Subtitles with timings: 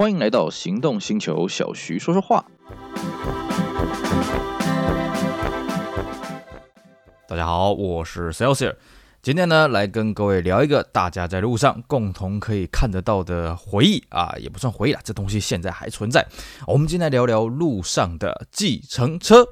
[0.00, 2.42] 欢迎来到行动星球，小徐说说话。
[7.28, 8.76] 大家好，我是 Celsius，
[9.20, 16.26] 今天呢来跟各位聊一个大家在路上共同可以看得到的回忆啊，也不算回忆了，这东西现在还存在。
[16.66, 19.46] 我们今天来聊聊路上的计程车。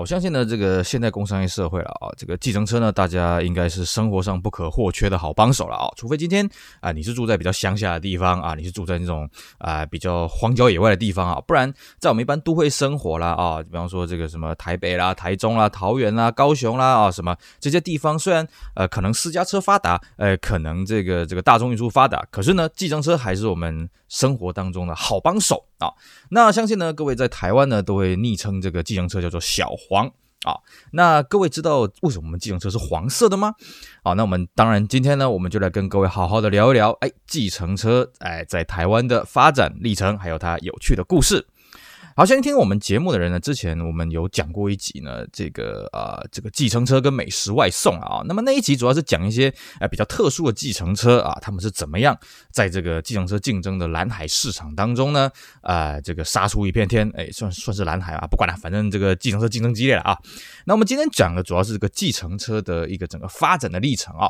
[0.00, 5.86] 我相信呢，这个现代工商业社会了啊，这个计程车呢，大家应该是生活上不可或缺的好帮手了啊。
[5.96, 6.48] 除非今天
[6.80, 9.28] 啊，你是住在比较乡下的地方啊，你是住在那种
[9.58, 25.90] 啊比较荒郊野外的地方啊，不然在我们一般都会生活啦啊，比方说这个什么台北啦、台中啦、桃园啦、高雄啦啊，什么这些地方，虽然呃可能私家车发达，呃可能这个这个大众运输发达，可是呢，计程车还是我们生活当中的好帮手啊。
[26.30, 30.06] 那相信呢，各位在台湾呢都会昵称这个计程车叫做小黄
[30.44, 30.54] 啊，
[30.92, 33.54] 那各位知道为什么我们计程车是黄色的吗？
[34.04, 41.46] 好，那我们当然今天呢，我们就来跟各位好好的聊一聊，哎，计程车哎在台湾的发展历程，还有它有趣的故事。
[42.16, 52.16] 好，先听我们节目的人呢，之前我们有讲过一集呢，这个啊、呃，这个计程车跟美食外送啊，那么那一集主要是讲一些呃比较特殊的计程车啊，他们是怎么样
[52.52, 55.28] 在这个计程车竞争的蓝海市场当中呢，
[55.62, 60.16] 啊、这个杀出一片天，哎，算算是蓝海啊，不管了，反正这个计程车竞争激烈了啊。
[60.66, 64.28] 那我们今天讲的主要是这个计程车的一个整个发展的历程啊。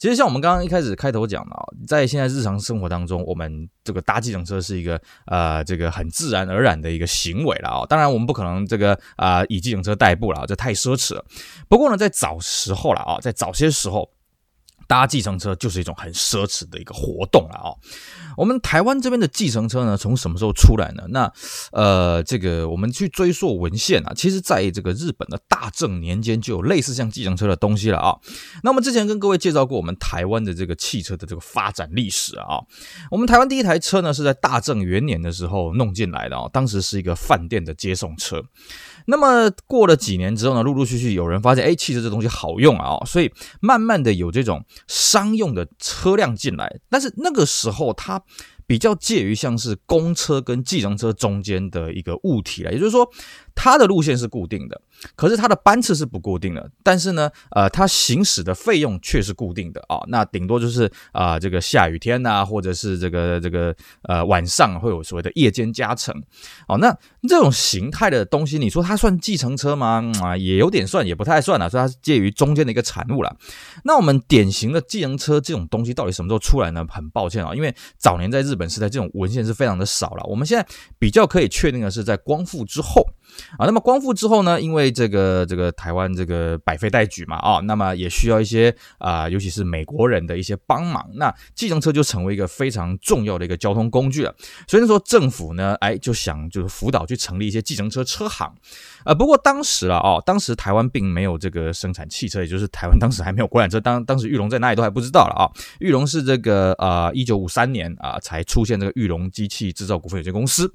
[0.00, 7.08] 其实像我们刚刚一开始开头讲的啊，在现在日常生活当中，我们这个搭计程车是一个呃这个很自然而然的一个。
[7.08, 11.24] 行为了啊，当然我们不可能这个啊、以计程车代步了，这太奢侈了。
[11.66, 14.08] 不过呢，在早时候了啊，在早些时候。
[14.88, 17.68] 搭计程车就是一种很奢侈的一个活动了啊！
[18.38, 21.02] 我们台湾这边的计程车呢，从什么时候出来呢？
[21.10, 21.30] 那
[21.72, 28.16] 呃，这个我们去追溯文献啊，其实在这个日本的大正年间就有类似像计程车的东西了啊。
[28.62, 32.58] 那我们之前跟各位介绍过我们台湾的这个汽车的这个发展历史啊。
[33.10, 38.42] 我们台湾第一台车呢是在大正元年的时候弄进来的啊，当时是一个饭店的接送车。
[39.08, 46.78] 那么过了几年之后呢，陆陆续续有人发现，哎，汽车这东西好用啊，所以慢慢的有这种商用的车辆进来。
[46.90, 48.22] 但是那个时候它
[48.66, 53.10] 比较介于像是公车跟计程车中间的一个物体了，也就是说。
[53.60, 54.80] 它的路线是固定的，
[55.16, 56.70] 可是它的班次是不固定的。
[56.84, 66.14] 但是呢，呃，它行驶的费用却是固定的啊、那顶多就是啊、这个下雨天呐、或者是这个这个呃晚上会有所谓的夜间加成。
[66.68, 66.96] 哦，那
[67.28, 70.04] 这种形态的东西，你说它算计程车吗？
[70.22, 71.68] 啊、也有点算，也不太算了。
[71.68, 73.36] 所以它是介于中间的一个产物了。
[73.82, 76.86] 那我们典型的计程车这种东西到底什么时候出来呢？
[76.88, 80.24] 很抱歉啊，因为早年在日本时代这种文献是非常的少了。
[80.28, 80.64] 我们现在
[80.96, 83.02] 比较可以确定的是，在光复之后。
[83.56, 94.34] 啊，那么光复之后呢，因为这个这个台湾这个百废待举嘛，啊，那么也需要一些啊、尤其是美国人的一些帮忙，那计程车就成为一个非常重要的一个交通工具了。
[94.66, 98.54] 所以说政府呢，哎，就想就是辅导去成立一些计程车车行，
[99.04, 105.48] 呃，不过当时了，哦，当时台湾并没有这个生产汽车，也就是台湾当时还没有国产车，当当时玉龙在哪里都还不知道了啊。
[105.80, 110.72] 玉龙是这个呃，一九五三年啊才出现这个玉龙机器制造股份有限公司。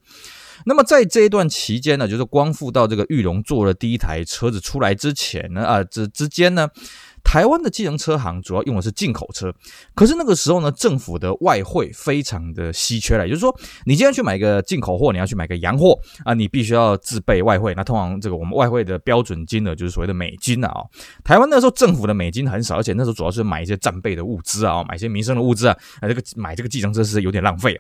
[0.66, 6.68] 那么在这一段期间呢，就是光复到这个玉龙做了第一台车子出来之前呢，啊，这之间呢，
[7.24, 9.53] 台湾的计程车行主要用的是进口车。
[9.96, 13.56] 可是那个时候呢，政府的外汇非常的稀缺了，也就是说，
[13.86, 17.74] 你今天去买个进口货，你要去买个洋货啊，你必须要自备外汇。
[17.75, 20.72] 那通常这个我们外汇的标准金额就是所谓的美金啊。
[21.24, 27.80] 台湾那时候政府的美金很少，而且那时候主要是买一些战备的物资啊，买一些民生的物资啊，啊，这个买这个计程车是有点浪费。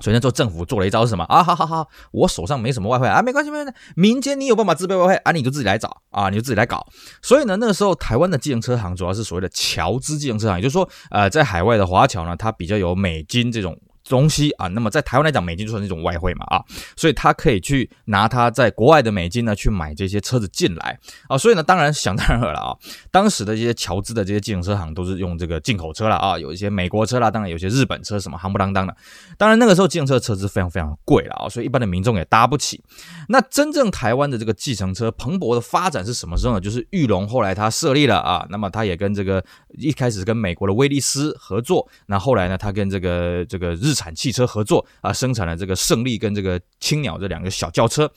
[0.00, 1.42] 所以那时候政府做了一招是什么啊？
[1.42, 6.86] 好好好，我手上没什么外汇啊，没关系没关系，民间你有办法自备外汇啊，你就自己来找啊，你就自己来搞。
[7.22, 13.78] 所以呢，那个时候台湾的计程车行主要是所谓的侨资计程车行，也就是说，呃，在海外的华侨呢，它比较有美金这种。
[14.08, 16.64] 东西啊，那么在台湾来讲，美金就是一种外汇嘛啊，
[16.96, 20.98] 所以他可以去拿他在国外的美金呢去买这些车子进来
[21.28, 22.74] 啊，所以呢，当然想当然了啊，
[23.10, 28.96] 当时的这些侨资的这些计程车行都是用这个进口车了啊，有一些美国车啦，当然有些日本车什么夯不啷当的，
[29.38, 32.82] 当然那个时候计程车车资非常非常贵了啊，所以一般的民众也搭不起。
[33.28, 36.60] 那真正台湾的这个计程车蓬勃的发展是什么时候呢？
[36.60, 39.42] 就是玉龙后来他设立了啊，那么他也跟这个
[39.78, 48.10] 一开始跟美国的威利斯合作，那后来呢，他跟这个这个日产汽车合作啊，生产了这个胜利跟这个青鸟这两个小轿车。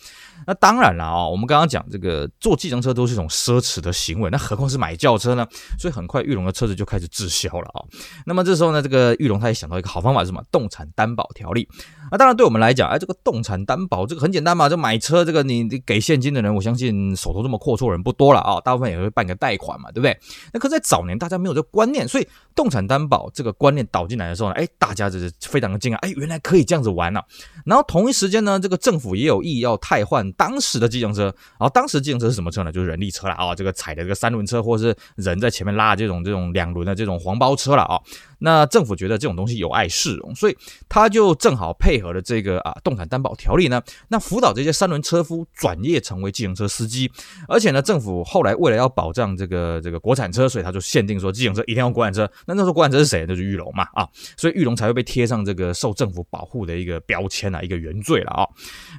[0.47, 5.47] 那当然了啊，我们刚刚讲这个坐计程车都是一种奢侈的行为，那何况是买轿车呢？
[5.79, 7.83] 所以很快玉龙的车子就开始滞销了啊。
[8.25, 10.43] 那么这时候呢，这个玉龙他也想到一个好方法是什么？
[10.51, 11.67] 动产担保条例
[12.11, 20.19] 那当然，对我们来讲，哎，这个动产担保这个很简单嘛，就买车，这个你你给现金的人，我相信手头这么阔绰人不多了啊，大部分也会办个贷款嘛，对不对？
[20.51, 27.23] 那可在早年大家没有这个观念，所以动产担保这个观念导进来的时候呢，哎，大家就是非常的惊讶，哎，原来可以这样子玩啊。
[27.65, 32.71] 然后同一时间呢，这个政府也有意要汰换当时的计程车，然后当时计程车是什么车呢？
[32.73, 37.97] 就是人力车了啊，这个踩的这个三轮车或者是人在前面拉的这种这种两轮的这种黄包车了啊。
[38.43, 40.57] 那政府觉得这种东西有碍市容，所以
[40.89, 47.11] 他就正好配合了这个啊动产担保条例呢，那辅导这些三轮车夫转业成为计程车司机，
[47.47, 52.29] 而且呢，政府后来为了要保障这个这个国产车，所以他就限定说计程车一定要国产车。
[52.45, 53.25] 那那时候国产车是谁？
[53.25, 58.47] 就是裕隆嘛啊，所以裕隆才会被贴上这个受政府保护的一个标签啊，一个原罪了啊。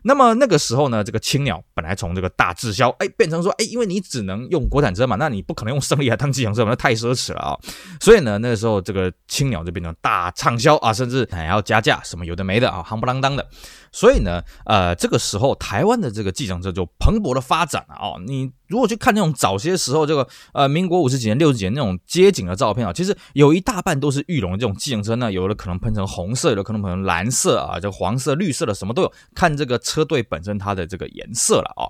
[0.05, 7.59] 那么那个时候呢，这个青鸟本来从这个大滞销，哎，变成说，哎，因为你只能用国产车嘛，那你不可能用胜利来当计程车嘛，那太奢侈了啊。
[8.01, 9.13] 所以呢，那个时候这个。
[9.29, 13.49] 青鸟就变成大畅销啊，甚至还要加价，什么有的没的啊，夯不啷当的。
[13.91, 18.15] 所以呢，呃，这个时候台湾的这个计程车就蓬勃的发展了啊。
[18.27, 31.85] 你如果去看那种早些时候这个呃民国五十几年、六十几年那种街景的照片啊，其实有一大半都是玉龙这种计程车，那有的可能喷成红色，有的可能喷成蓝色啊，这黄色、绿色的什么都有，看这个车队本身它的这个颜色了啊。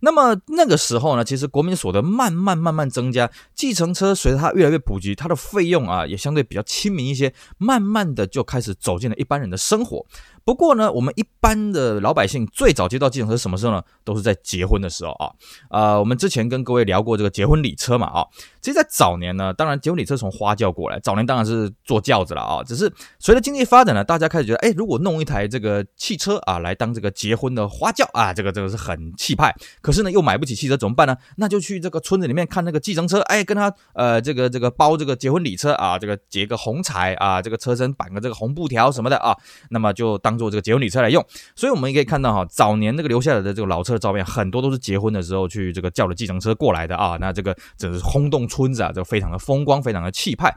[0.00, 10.04] 那么那个时候呢，其实国民所得慢慢慢慢增加，计程车随着它越来越普及，它的费用啊也相对比较亲民一些，慢慢的就开始走进了一般人的生活。
[10.48, 13.82] 不过呢，我们一般的老百姓最早接到计程车什么时候呢？
[14.02, 15.30] 都是在结婚的时候啊。
[15.68, 18.24] 呃，我们之前跟各位聊过这个结婚礼车嘛啊。
[18.62, 22.62] 其实，在早年呢，当然结婚礼车从花轿过来，早年当然是坐轿子了啊。
[22.64, 29.54] 只是随着经济发展呢，大家开始觉得，哎，如果弄一台这个汽车啊，来当这个结婚的花轿啊，这个这个是很气派。
[29.82, 31.14] 可是呢，又买不起汽车怎么办呢？
[31.36, 39.36] 那就去这个村子里面看那个计程车，哎，跟他呃这个这个包这个结婚礼车啊，这个结个红彩啊，这个车身绑个这个红布条什么的啊，
[39.68, 40.37] 那么就当。
[40.38, 41.24] 做这个结婚礼车来用，
[41.56, 47.16] 所以我们也可以看到哈，早年那个留下来的这个老车的照片，很多都是结婚的时候去这个叫了计程车过来的啊。
[47.20, 50.54] 那这个真是轰动村子啊，这个非常的风光，非常的气派。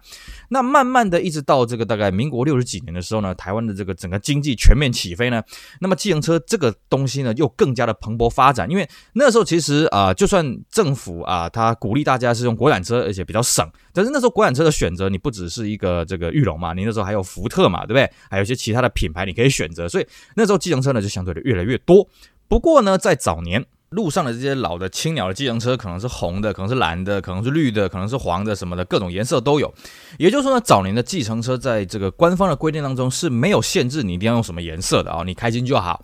[0.50, 5.42] 那慢慢的一直到这个大概民国六十几年的时候呢，台湾的这个整个经济全面起飞呢，
[5.80, 8.70] 那么计程车这个东西呢又更加的蓬勃发展。
[8.70, 18.10] 因为那时候其实啊，就算政府啊，他鼓励大家是用国产车，而且比较省，但是那时候国产车的选择，你不只是一个这个裕隆嘛，你那时候还有福特嘛，对不对？
[18.30, 19.88] 还有一些其他的品牌你可以选择。
[19.90, 22.08] 所以那时候计程车呢就相对的越来越多。
[22.48, 29.74] 不过呢，在早年路上的这些老的青鸟的计程车，可能是红的，可能是蓝的，可能是绿的，可能是黄的，什么的各种颜色都有。
[30.18, 36.04] 也就是说呢，早年的计程车在这个官方的规定当中是没有限制你一定要用什么颜色的啊，你开心就好。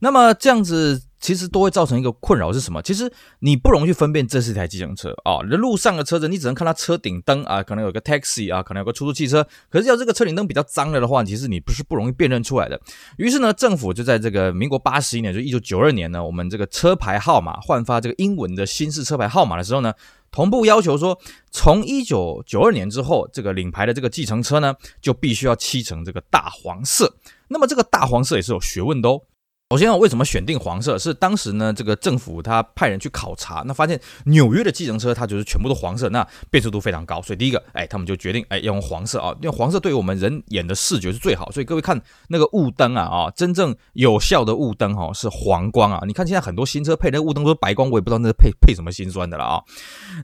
[0.00, 1.02] 那么这样子。
[1.20, 2.80] 其实都会造成一个困扰是什么？
[2.82, 5.38] 其实你不容易分辨这是一台计程车啊。
[5.50, 9.46] 那路上的车子，你只能看它车顶灯啊，可能有个 taxi 啊，可能有个出租汽车。
[9.68, 12.80] 可是要这个车顶灯比较脏了的话，其实你不是不容易辨认出来的。
[13.16, 19.92] 于是呢，政府就在这个民国八十一年，就一九九二年呢，我们这个车牌号码换发这个英文的新式车牌号码的时候呢，
[20.30, 21.18] 同步要求说，
[21.50, 27.16] 从一九九二年之后，这个领牌的这个计程车呢，就必须要漆成这个大黄色。
[27.48, 29.22] 那么这个大黄色也是有学问的哦。
[29.70, 30.98] 首先啊，为什么选定黄色？
[30.98, 49.62] 是当时呢，这个政府他派人去考察，那发现纽约的计程车它就是全部都黄色，那辨识度非常高，所以第一个，哎，他们就决定，哎，要用黄色啊，因为黄色对于我们人眼的视觉是最好，所以各位看那个雾灯啊，啊，真正有效的雾灯哈是黄光啊，你看现在很多新车配那个雾灯都是白光，我也不知道那是配配什么心酸的了啊。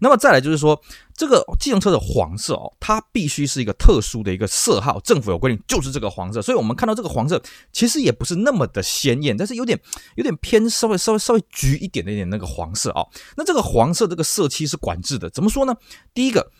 [0.00, 0.80] 那么再来就是说。
[1.16, 6.42] 这个机动车的黄色哦，它必须是一个特殊的一个色号，政府有规定，就是这个黄色。
[6.42, 7.40] 所以我们看到这个黄色，
[7.72, 9.80] 其实也不是那么的鲜艳，但是有点
[10.16, 13.08] 有点偏稍微稍微稍微橘一点的一点那个黄色哦。
[13.36, 15.74] 那这个黄色这个色漆是管制的，怎么说呢？
[16.12, 16.50] 第一个。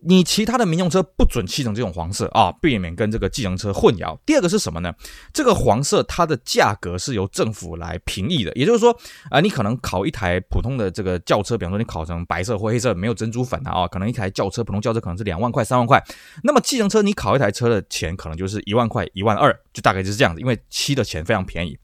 [0.00, 4.16] 你其他的民用车不准漆成这种黄色啊，避免跟这个计程车混淆。
[4.24, 4.92] 第二个是什么呢？
[5.32, 8.96] 这个黄色它的价格是由政府来评议的，也就是说
[9.30, 16.02] 啊、你可能考一台普通的这个轿车，比方说你考成白色或黑色，没有珍珠粉的，啊可能一台轿车普通轿车可能是两万块、三万块。
[16.44, 21.76] 那么计程车你考一台车的钱可能就是一万块、一万二，就大概就是这样子，因为漆的钱非常便宜。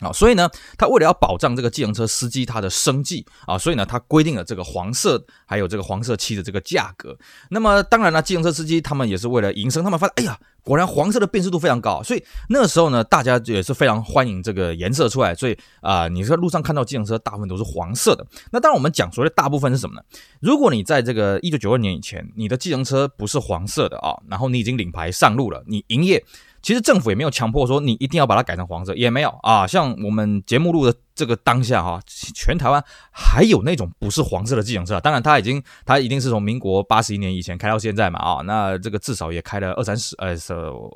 [0.00, 7.16] 啊，所以呢，他为了要保障这个计程车司机他的生计啊，所以呢，他规定了这个黄色还有这个黄色漆的这个价格。
[7.50, 15.34] 那么当然了，计程车司机他们也是为了营生，他们发现，哎呀，果然黄色的辨识度非常高，所以那个时候呢，大家也是非常欢迎这个颜色出来。
[15.34, 18.24] 所以啊、你在路上看到计程车大部分都是黄色的。
[18.52, 20.02] 那当然我们讲所谓的大部分是什么呢？
[20.40, 26.24] 如果你在这个一九九二年以前，你的计程车不是黄色的啊，然后你已经领牌上路了，你营业。
[26.62, 29.66] 其实政府也没有强迫说你一定要把它改成黄色，也没有啊。
[29.66, 32.00] 像我们节目录的这个当下哈，
[32.34, 35.00] 全台湾还有那种不是黄色的计程车。
[35.00, 40.34] 当然，它已经它一定是从民国八十一年以前开到现在嘛啊，那这个至少也开了二三十呃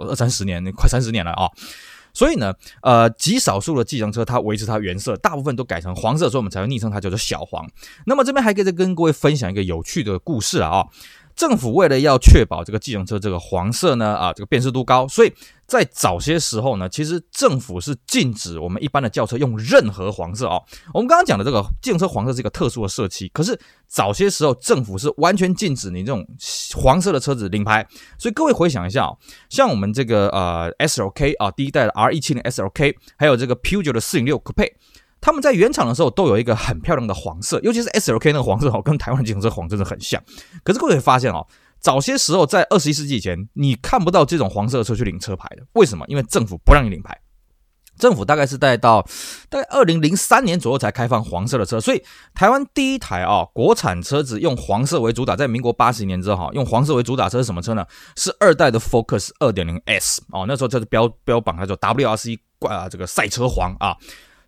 [0.09, 1.49] 二三十年，快三十年了啊。
[2.15, 2.53] 所以呢，
[2.83, 7.67] 呃，极少数的计程车它维持它原色，大部分都改成黄色，所以我们才会昵称它叫做小黄。
[8.05, 10.85] 那么这边还可以再跟各位分享一个有趣的故事啊、
[11.35, 15.33] 政府为了要确保这个计程车这个黄色呢，啊，这个辨识度高，所以
[15.67, 20.63] 在早些时候呢，其实政府是禁止我们一般的轿车用任何黄色哦。
[20.93, 23.59] 我们刚刚讲的这个计程车黄色是一个特殊的色漆，可是
[23.89, 26.27] 早些时候政府是完全禁止你这种
[26.77, 27.87] 黄色的车子领牌。
[28.19, 34.73] 所以各位回想一下哦，像我们这个呃 SLK 啊，第一代的 R 一七零 SLK，还有这个 P U 九的四零六 Coupe。
[35.23, 40.21] 他们在原厂的时候都有一个很漂亮的黄色，尤其是 SLK 那个黄色哦，跟台湾的计程车黄真的很像。
[40.65, 41.47] 可是各位会发现哦，
[41.81, 45.63] 早些时候在二十一世纪以前，你看不到这种黄色的车去领车牌的。
[45.75, 46.05] 为什么？
[46.09, 47.17] 因为政府不让你领牌。
[47.99, 49.07] 政府大概是带到
[49.49, 52.03] 大概二零零三年左右才开放黄色的车，所以
[52.35, 57.87] 台湾第一台啊国产车子用黄色为主打，在民国八十年之后哈，用黄色为主打车是什么车呢？
[58.17, 63.97] 是二代的 Focus 二点零 S 哦，那时候就是标标榜它叫 WRC 啊这个赛车黄啊。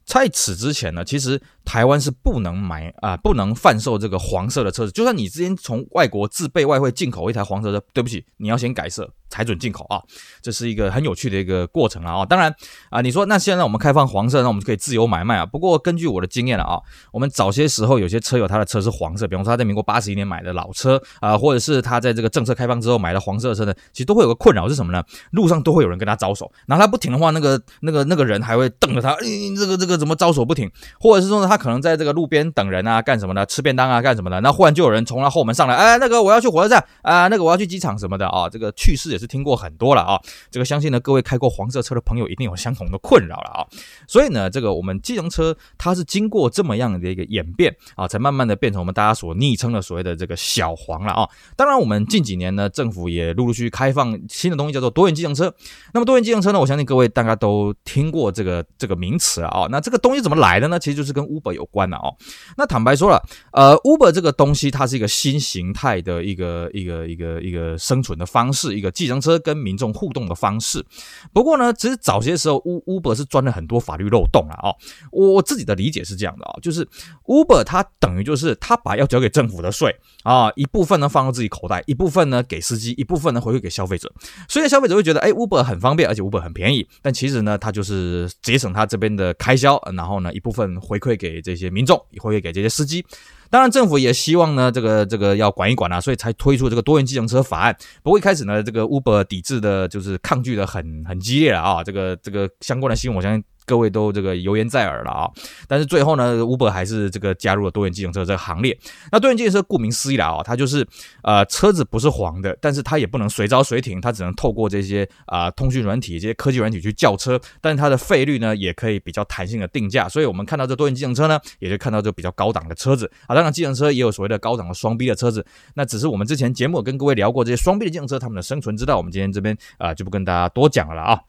[0.04, 4.92] 在此之前呢，其实台湾是不能买啊、不能贩售这个黄色的车子。
[4.92, 9.10] 就算你之前从外国自备外汇进口一台黄色的，对不起，你要先改色。
[9.30, 10.00] 才准进口啊，
[10.40, 12.24] 这是一个很有趣的一个过程了啊。
[12.24, 12.54] 当然
[12.88, 15.44] 啊，你说那现在我们开放黄色，那我们就可以自由买卖啊。
[15.44, 16.78] 不过根据我的经验了啊，
[17.10, 25.02] 我们早些时候有些车友他的车是黄色，比方说他在民国八十一年买的老车啊，或者是他在这个政策开放之后买的黄色的车呢，其实都会有个困扰是什么呢？
[25.32, 30.70] 路上都会有人跟他招手，然后他不停的话，那个那个那个人还会瞪着他，欸、这个这个怎么招手不停？
[31.00, 33.46] 或者是说呢，他可能在这个路边等人啊，干什么的？
[33.46, 34.40] 吃便当啊，干什么的？
[34.40, 40.02] 那忽然就有人从他后门上来，哎，那个我要去火车站啊，那个我要去机场什么的啊，这个趣事也是听过很多了。
[40.02, 40.20] 啊，
[40.50, 43.66] 这个相信呢，各位开过黄色车的朋友一定有相同的困扰了啊。
[44.08, 51.28] 所以呢，这个我们机动车它是经过这么样的一个演变啊，才慢慢的变成我们大家所昵称的所谓的这个小黄了啊。
[51.54, 55.54] 当然，我们近几年呢，政府也陆陆续续开放新的东西，叫做多元机动车。
[55.92, 59.68] 那么多元机动车呢，我相信各位大家都听过这个这个名词啊。
[59.70, 60.78] 那这个东西怎么来的呢？
[60.78, 62.14] 其实就是跟 Uber 有关的哦。
[62.56, 63.22] 那坦白说了，
[63.52, 69.94] 呃，Uber 这个东西它是一个新形态的一个一个一个一个生存的方式，一个计程车跟民众。
[69.94, 70.84] 互动的方式，
[71.32, 74.74] 不过呢，其实早些时候，Uber 是钻了很多法律漏洞了啊。
[75.12, 76.84] 我自己的理解是这样的啊，就是
[77.26, 84.12] Uber 它等于就是他把要交给政府的税啊，一部分呢放到自己口袋，一部分呢给司机，一部分呢回馈给消费者。
[84.48, 86.86] 所以消费者会觉得，哎，Uber 很方便，而且 Uber 很便宜。
[87.00, 93.04] 但其实呢，它就是节省他这边的开销，然后呢，一部分回馈给给这些民众，回馈给这些司机。
[93.50, 97.76] 当然，政府也希望呢，这个这个要管一管啊，所以才推出这个多元计程车法案。
[98.02, 103.42] 不过一开始呢，这个 Uber 抵制的就是抗拒的很很激烈了啊，这个这个相关的新闻，我相信。
[103.66, 105.30] 各位都这个油言在耳了啊，
[105.66, 108.78] 但是最后呢，Uber 还是这个加入了多元计程车这个行列。
[109.10, 110.86] 那多元计程车顾名思义了啊，它就是
[111.22, 120.08] 呃车子不是黄的，但是它也不能随招随停，它只能透过这些啊、呃、通讯软体、这些科技软体去叫车，但是它的费率呢也可以比较弹性的定价。
[120.08, 123.34] 所以我们看到这多元计程车呢，也就看到这比较高档的车子啊。
[123.34, 125.44] 当然，计程车也有所谓的高档的双 B 的车子，
[125.74, 131.20] 那只是我们之前节目跟各位聊过这些双 B 的计程车他们的生存之道，我们今天这边啊、就不跟大家多讲了啊。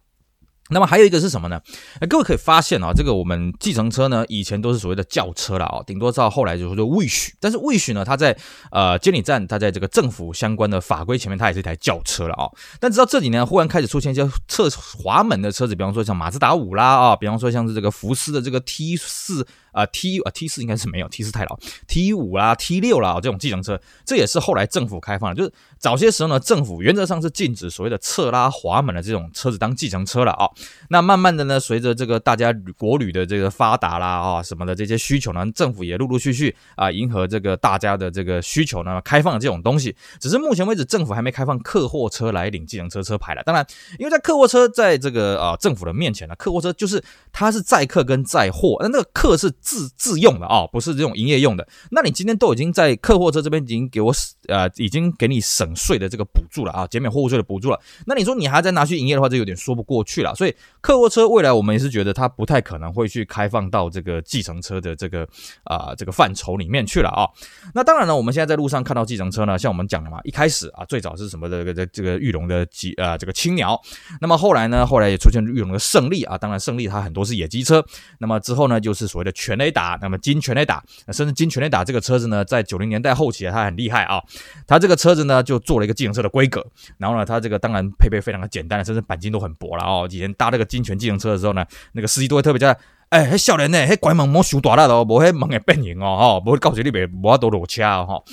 [0.69, 1.61] 那么还有一个是什么呢？
[2.09, 8.35] 各位可以发现啊，这个我们计程车呢，以前都是所谓的轿车了啊，顶多到后来就是说 Wish，但是 Wish 呢，它在
[8.71, 12.49] 呃监理站，它在这个政府相关的法规前面，它也是一台轿车了啊。
[12.79, 19.45] 但直到这几年，忽然开始出现一些侧滑门的车子，比方说像马自达五啦啊，比方说像是这个福斯的这个 T 四。
[19.75, 25.35] 啊 T 啊 T 四应该是没有 T 四太老 T 五啦 T 六啦这种计程车，这也是后来政府开放的。
[25.35, 30.49] 就是早些时候呢，政府原则上是禁止所谓的侧拉滑门的这种车子当计程车了啊。
[30.89, 39.93] 那慢慢的呢，随着这个大家国旅的这个发达啦啊什么的这些需求呢，政府也陆陆续续啊迎合这个大家的这个需求呢，开放了这种东西。
[40.21, 43.43] 只是目前为止，政府还没开放客货车来领计程车车牌了。
[43.43, 43.65] 当然，
[43.99, 47.03] 因为在客货车在这个啊政府的面前呢，客货车就是
[47.33, 49.51] 它是载客跟载货，那那个客是。
[49.65, 51.67] 自自用的啊、不是这种营业用的。
[51.89, 54.13] 那你今天都已经在客货车这边已经给我
[54.47, 57.79] 呃，已经给你省税的这个补助了啊，减免货物税的补助了。
[58.05, 60.35] 那你说你还在拿去营业的话，这有点说不过去了。
[60.35, 65.27] 所以客货车未来我们也是觉得它不太可能会去开放到这个计程车的这个
[65.63, 67.27] 啊、这个范畴里面去了啊。
[67.73, 73.81] 那当然了，我们现在在路上看到计程车呢，像我们讲的嘛，一开始啊最早是什么这个这个玉龙的几啊这个青鸟，
[74.21, 77.83] 那么后来呢，后来也出现玉龙的胜利啊，当然胜利它很多是野鸡车。
[78.19, 79.97] 那么之后呢，就是所谓的全垒打。
[80.01, 84.21] 那么金全雷打，甚至金全雷打这个车子呢，在九零年代后期啊，它很厉害啊。
[84.67, 86.65] 它这个车子呢，就做了一个自行车的规格，
[86.97, 90.07] 然后呢，它这个当然配备非常的简单，甚至钣金都很薄了哦。
[90.09, 92.75] 以前搭这个金全自行车的时候呢，那个司机都会特别叫，
[93.09, 98.23] 哎，嘿少年呢，嘿拐门莫修大了哦，莫嘿门会变形哦，哈，不会告诉你别莫要多落车哦，哈。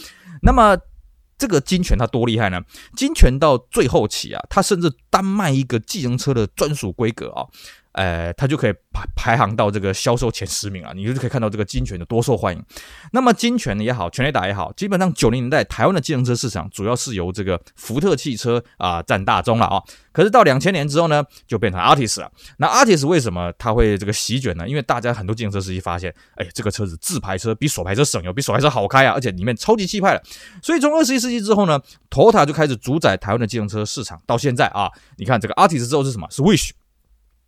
[0.42, 0.76] 那么
[1.38, 2.60] 这个金全它多厉害呢？
[2.96, 7.46] 金全到最后期啊，它甚至单卖一个计程车的专属规格啊。
[7.92, 12.62] 呃，它就可以排排行到这个销售前十名啊，你就可以看到这个精选的多受欢迎。
[13.12, 19.82] 那么精选也好，全垒打也好，基本上九零年代台湾的计程车市场主要是由这个福特汽车啊占大宗了啊。
[20.12, 22.30] 可是到两千年之后呢，就变成 Artis 了。
[22.58, 24.68] 那 Artis 为什么它会这个席卷呢？
[24.68, 30.22] 因为大家很多自行车司机发现，哎，这个车子自排车比手排车省油，比手排车好开啊，而且里面超级气派了。
[30.62, 31.80] 所以从二十一世纪之后呢
[32.10, 34.20] ，TOTA 就开始主宰台湾的计程车市场。
[34.26, 36.26] 到现在啊，你看这个 Artis 之后是什么？
[36.30, 36.70] 是 Wish。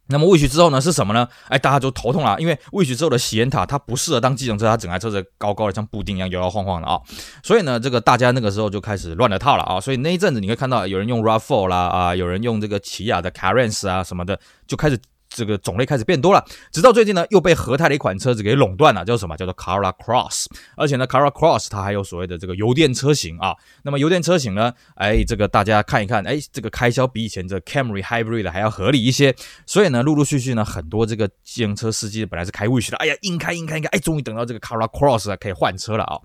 [0.09, 1.27] 那么 Wish 之后呢是什么呢？
[1.49, 7.01] 哎，大家就头痛了，因为 Wish 之后的喜宴塔它不适合当计程车，它整台车子高高的像布丁一样摇摇晃晃的啊，
[7.43, 14.99] 所以呢，这个大家那个时候就开始乱了套了啊，所以那一阵子你会看到有人用 RAV4 啦啊，有人用这个起亚的 Carens 啊什么的，就开始。
[15.29, 19.37] 这个种类开始变多了，直到最近呢，又被和泰的一款车子给垄断了，叫什么？
[19.37, 20.47] 叫做 Carla Cross。
[20.77, 23.55] 而且呢，Carla Cross 它还有所谓的这个油电车型啊。
[23.83, 29.35] 那么油电车型呢，哎，这个大家看一看，哎，这个开销比以前这 Camry Hybrid 的还要合理一些。
[29.67, 36.17] 所以呢，陆陆续续呢，很多这个计程车司机本来是开 Wish 的，哎呀，硬开硬开硬开，哎，终于等到这个 Carla Cross 可以换车了啊。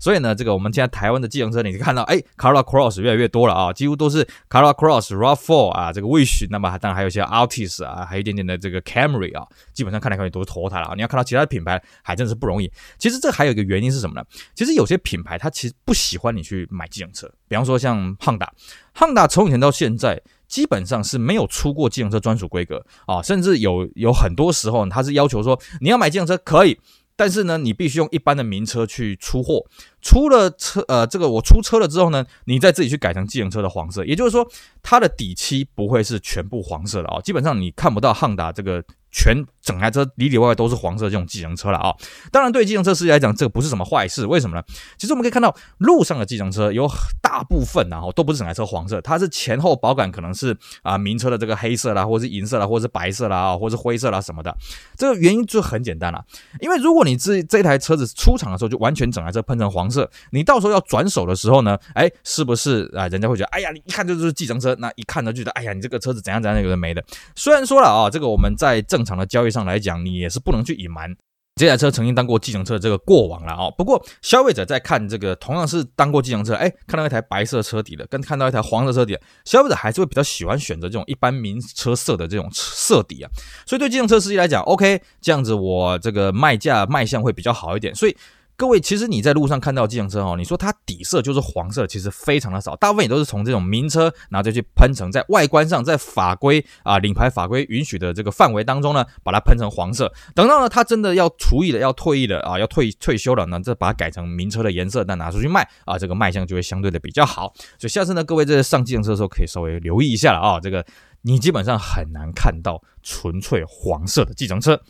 [0.00, 6.46] 所以呢，这个我们现在台湾的计程车，你可以看到，哎，Carla Cross 越来越多了啊，几乎都是 Carla Cross、r a f f l 啊，这个 Wish。
[6.50, 9.26] 那么当然还有一些 Altis 啊，还有一点点的这个 Camry。
[9.36, 10.92] 啊，基本上看来看去都是淘汰了！
[10.94, 12.70] 你要看到其他的品牌，还真的是不容易。
[12.96, 14.24] 其实这还有一个原因是什么呢？
[14.54, 18.52] 其实有些品牌它其实不喜欢你去买机动车，比方说像胖达，
[18.94, 26.78] 胖达从以前到现在基本上是没有出过机动车专属规格啊，甚至有有很多时候它是要求说你要买机动车可以，
[27.16, 29.64] 但是呢你必须用一般的名车去出货。
[30.02, 34.46] 出了车，呃，这个我出车了之后呢，你再自己去改成计程车的黄色，也就是说，
[34.82, 41.92] 它的底漆不会是全部黄色的啊、基本上你看不到汉达这个全整台车里里外外都是黄色这种计程车了啊、
[42.30, 44.62] 当然，对计程车司机来讲，这个不是什么坏事，为什么呢？
[44.96, 46.88] 其实我们可以看到路上的计程车有
[47.20, 54.56] 大部分然后都不是整台车黄色，它是前后保杆可能是啊名车的这个黑色啦，或者是银色啦，或者是白色啦，啊，或者是灰色啦什么的。
[54.96, 56.24] 这个原因就很简单了，
[56.60, 60.08] 因为如果你这这台车子出厂的时候就完全整台车喷成黄色。
[60.30, 63.08] 你到时候要转手的时候呢，哎，是不是啊？
[63.08, 67.02] 人家会觉得，哎呀，你一看就是计程车，那一看就觉得，哎呀，你这个车子怎样怎样，有的没的。
[67.34, 71.16] 虽然说了啊，这个我们在正常的交易上来讲，你也是不能去隐瞒
[71.54, 73.70] 这台车曾经当过计程车的这个过往了啊。
[73.78, 83.30] 不过消费者在看这个同样是当过计程车，哎，看到一台白色车底的，跟看到一台黄色车底的，消费者还是会比较喜欢选择这种一般名车色的这种色底啊。
[83.66, 87.94] 所以对计程车司机来讲，OK，这样子我这个卖价卖相会比较好一点。
[87.94, 88.14] 所以。
[88.58, 100.10] 各位，其实你在路上看到计程车哦，你说它底色就是黄色，其实非常的少，大部分也都是从这种名车，然后再去喷成，在外观上，在法规啊领牌法规允许的这个范围当中呢，把它喷成黄色。
[100.34, 107.52] 等到呢，它真的要除役了，要退役了啊，要退退休了呢，再把它改成名车的颜色，那拿出去卖啊，这个卖相就会相对的比较好。
[107.78, 110.82] 所以下次呢，各位在上计程车的时候可以稍微留意一下了啊，这个
[111.20, 114.80] 你基本上很难看到纯粹黄色的计程车。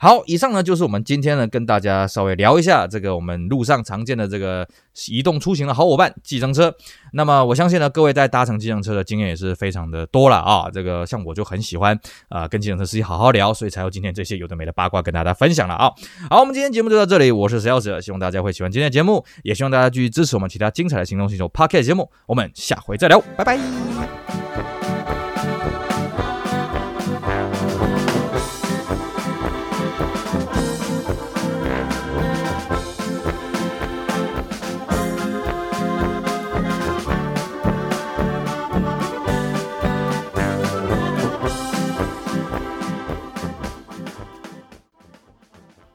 [0.00, 4.64] 好，以上呢就是我们今天呢跟大家稍微聊一下这个我们路上常见的这个
[5.08, 6.72] 移动出行的好伙伴——计程车。
[7.12, 10.70] 那么我相信呢，各位在搭乘计程车的经验也是非常的多了啊。
[10.72, 15.90] 这个像我就很喜欢啊、跟计程车司机好好聊，所以才有今天这些有的没的八卦跟大家分享了啊。
[16.30, 22.08] 好，我们今天节目就到这里，我是 Sales，希望大家会喜欢今天的节目，也希望大家继续支持我们其他精彩的行动星球 Pocket 节目。
[22.26, 24.77] 我们下回再聊，拜拜。